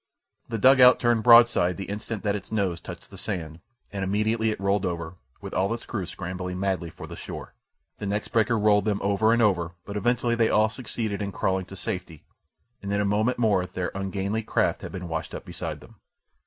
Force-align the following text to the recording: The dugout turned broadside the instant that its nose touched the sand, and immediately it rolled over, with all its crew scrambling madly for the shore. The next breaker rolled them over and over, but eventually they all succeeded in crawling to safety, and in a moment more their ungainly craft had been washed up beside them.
The 0.49 0.57
dugout 0.57 0.99
turned 0.99 1.21
broadside 1.21 1.77
the 1.77 1.85
instant 1.85 2.23
that 2.23 2.35
its 2.35 2.51
nose 2.51 2.79
touched 2.81 3.11
the 3.11 3.19
sand, 3.19 3.59
and 3.93 4.03
immediately 4.03 4.49
it 4.49 4.59
rolled 4.59 4.83
over, 4.83 5.13
with 5.41 5.53
all 5.53 5.71
its 5.75 5.85
crew 5.85 6.07
scrambling 6.07 6.59
madly 6.59 6.89
for 6.89 7.05
the 7.05 7.15
shore. 7.15 7.53
The 7.99 8.07
next 8.07 8.29
breaker 8.29 8.57
rolled 8.57 8.85
them 8.85 8.99
over 9.03 9.31
and 9.31 9.43
over, 9.43 9.73
but 9.85 9.95
eventually 9.97 10.33
they 10.33 10.49
all 10.49 10.69
succeeded 10.69 11.21
in 11.21 11.31
crawling 11.31 11.65
to 11.65 11.75
safety, 11.75 12.23
and 12.81 12.91
in 12.91 12.99
a 12.99 13.05
moment 13.05 13.37
more 13.37 13.63
their 13.67 13.91
ungainly 13.93 14.41
craft 14.41 14.81
had 14.81 14.91
been 14.91 15.07
washed 15.07 15.35
up 15.35 15.45
beside 15.45 15.81
them. 15.81 15.97